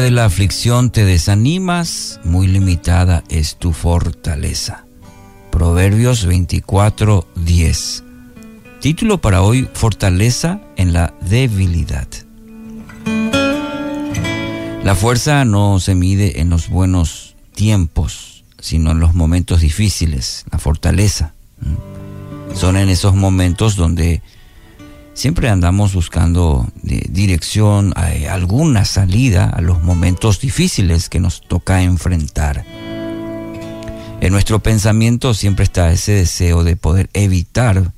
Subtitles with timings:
[0.00, 4.84] la aflicción te desanimas, muy limitada es tu fortaleza.
[5.52, 8.04] Proverbios 24, 10.
[8.80, 12.08] Título para hoy, Fortaleza en la debilidad.
[14.82, 20.58] La fuerza no se mide en los buenos tiempos, sino en los momentos difíciles, la
[20.58, 21.34] fortaleza.
[22.54, 24.22] Son en esos momentos donde
[25.14, 27.94] siempre andamos buscando dirección,
[28.28, 32.64] alguna salida a los momentos difíciles que nos toca enfrentar.
[34.20, 37.92] En nuestro pensamiento siempre está ese deseo de poder evitar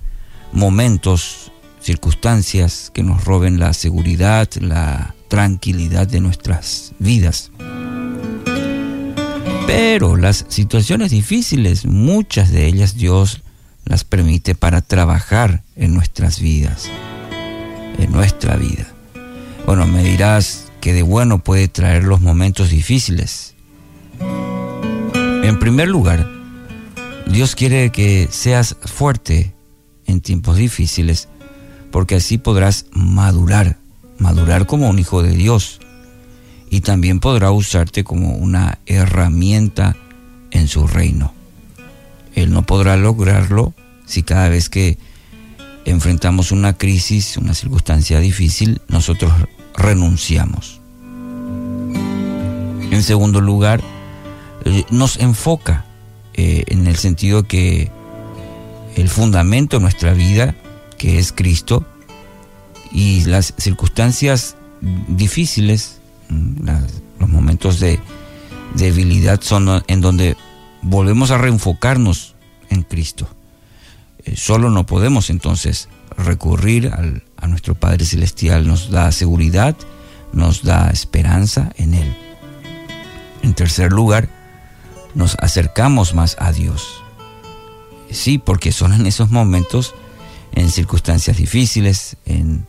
[0.52, 7.52] momentos, circunstancias que nos roben la seguridad, la tranquilidad de nuestras vidas.
[9.66, 13.42] Pero las situaciones difíciles, muchas de ellas Dios
[13.84, 16.90] las permite para trabajar en nuestras vidas,
[17.98, 18.86] en nuestra vida.
[19.66, 23.54] Bueno, me dirás que de bueno puede traer los momentos difíciles.
[24.20, 26.28] En primer lugar,
[27.26, 29.54] Dios quiere que seas fuerte
[30.06, 31.28] en tiempos difíciles,
[31.90, 33.78] porque así podrás madurar,
[34.18, 35.80] madurar como un hijo de Dios,
[36.70, 39.96] y también podrá usarte como una herramienta
[40.50, 41.32] en su reino.
[42.34, 43.74] Él no podrá lograrlo
[44.04, 44.98] si cada vez que
[45.86, 49.32] enfrentamos una crisis, una circunstancia difícil, nosotros
[49.74, 50.80] renunciamos.
[52.90, 53.80] En segundo lugar,
[54.64, 55.84] eh, nos enfoca
[56.34, 57.90] eh, en el sentido que
[58.96, 60.56] el fundamento de nuestra vida,
[60.98, 61.84] que es Cristo,
[62.90, 66.68] y las circunstancias difíciles, mm,
[67.20, 68.00] los momentos de
[68.74, 70.36] debilidad son en donde
[70.82, 72.34] volvemos a reenfocarnos
[72.70, 73.28] en Cristo.
[74.24, 76.90] Eh, solo no podemos entonces recurrir
[77.36, 79.76] a nuestro Padre Celestial, nos da seguridad,
[80.32, 82.16] nos da esperanza en Él.
[83.42, 84.28] En tercer lugar,
[85.14, 87.02] nos acercamos más a Dios.
[88.10, 89.94] Sí, porque son en esos momentos,
[90.52, 92.66] en circunstancias difíciles, en,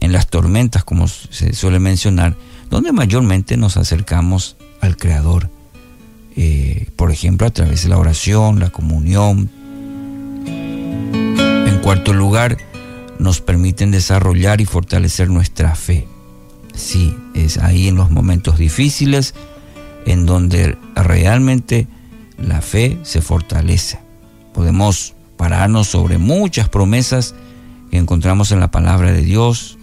[0.00, 2.36] las tormentas, como se suele mencionar,
[2.70, 5.50] donde mayormente nos acercamos al Creador.
[6.36, 9.50] Eh, por ejemplo, a través de la oración, la comunión.
[11.96, 12.58] Cuarto lugar,
[13.18, 16.06] nos permiten desarrollar y fortalecer nuestra fe.
[16.74, 19.32] Sí, es ahí en los momentos difíciles
[20.04, 21.88] en donde realmente
[22.36, 23.98] la fe se fortalece.
[24.52, 27.34] Podemos pararnos sobre muchas promesas
[27.90, 29.78] que encontramos en la palabra de Dios,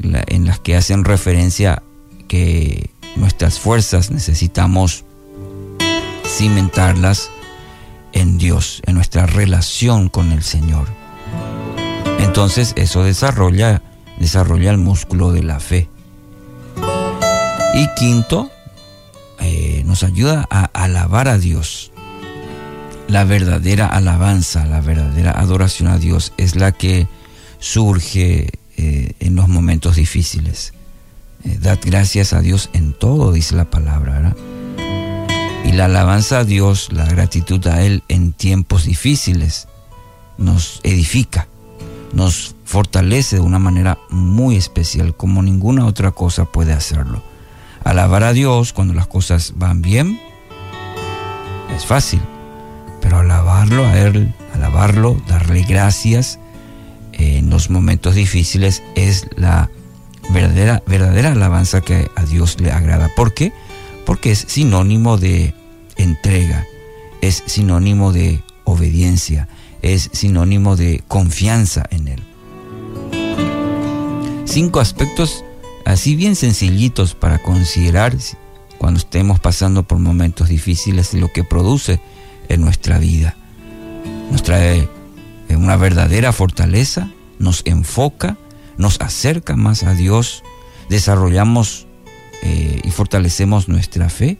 [0.00, 1.82] en las que hacen referencia
[2.28, 5.04] que nuestras fuerzas necesitamos
[6.24, 7.28] cimentarlas
[8.12, 10.99] en Dios, en nuestra relación con el Señor.
[12.20, 13.82] Entonces eso desarrolla,
[14.18, 15.88] desarrolla el músculo de la fe.
[17.74, 18.50] Y quinto,
[19.40, 21.92] eh, nos ayuda a alabar a Dios.
[23.08, 27.08] La verdadera alabanza, la verdadera adoración a Dios es la que
[27.58, 30.74] surge eh, en los momentos difíciles.
[31.44, 34.36] Eh, dad gracias a Dios en todo, dice la palabra.
[35.64, 39.68] Y la alabanza a Dios, la gratitud a Él en tiempos difíciles,
[40.38, 41.48] nos edifica,
[42.12, 47.22] nos fortalece de una manera muy especial, como ninguna otra cosa puede hacerlo.
[47.84, 50.20] Alabar a Dios cuando las cosas van bien
[51.74, 52.20] es fácil,
[53.00, 56.38] pero alabarlo a Él, alabarlo, darle gracias
[57.12, 59.70] en los momentos difíciles es la
[60.30, 63.10] verdadera, verdadera alabanza que a Dios le agrada.
[63.14, 63.52] ¿Por qué?
[64.06, 65.54] Porque es sinónimo de
[65.96, 66.66] entrega,
[67.20, 69.48] es sinónimo de obediencia,
[69.82, 72.22] es sinónimo de confianza en Él.
[74.44, 75.44] Cinco aspectos
[75.84, 78.16] así bien sencillitos para considerar
[78.78, 82.00] cuando estemos pasando por momentos difíciles lo que produce
[82.48, 83.36] en nuestra vida.
[84.30, 84.88] Nos trae
[85.48, 88.36] eh, una verdadera fortaleza, nos enfoca,
[88.76, 90.42] nos acerca más a Dios,
[90.88, 91.86] desarrollamos
[92.42, 94.38] eh, y fortalecemos nuestra fe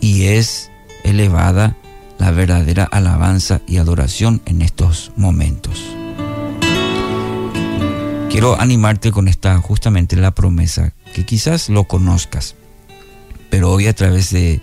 [0.00, 0.70] y es
[1.04, 1.76] elevada
[2.26, 5.80] la verdadera alabanza y adoración en estos momentos.
[8.28, 12.56] Quiero animarte con esta justamente la promesa, que quizás lo conozcas,
[13.48, 14.60] pero hoy a través de,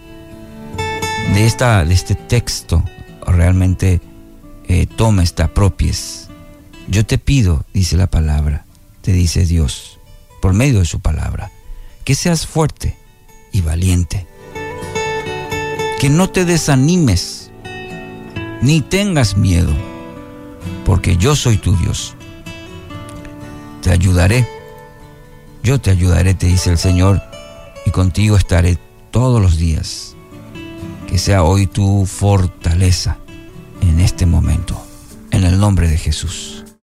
[1.33, 2.83] de, esta, de este texto
[3.25, 4.01] realmente
[4.67, 4.85] eh,
[5.21, 6.27] esta propies.
[6.89, 8.65] Yo te pido, dice la palabra,
[9.01, 10.01] te dice Dios,
[10.41, 11.49] por medio de su palabra,
[12.03, 12.97] que seas fuerte
[13.53, 14.27] y valiente,
[16.01, 17.42] que no te desanimes,
[18.63, 19.73] ni tengas miedo,
[20.85, 22.15] porque yo soy tu Dios
[23.83, 24.47] te ayudaré.
[25.61, 27.21] Yo te ayudaré, te dice el Señor,
[27.85, 28.77] y contigo estaré
[29.11, 30.15] todos los días.
[31.07, 33.17] Que sea hoy tu fortaleza
[33.81, 34.81] en este momento,
[35.31, 36.62] en el nombre de Jesús.